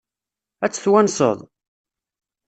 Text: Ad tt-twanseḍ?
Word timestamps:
Ad 0.65 0.71
tt-twanseḍ? 0.71 1.37